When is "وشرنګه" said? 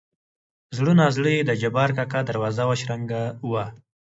2.69-3.21